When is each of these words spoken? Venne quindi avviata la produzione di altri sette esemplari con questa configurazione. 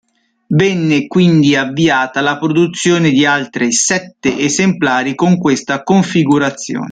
Venne 0.47 1.05
quindi 1.05 1.55
avviata 1.55 2.21
la 2.21 2.39
produzione 2.39 3.11
di 3.11 3.23
altri 3.23 3.71
sette 3.71 4.35
esemplari 4.35 5.13
con 5.13 5.37
questa 5.37 5.83
configurazione. 5.83 6.79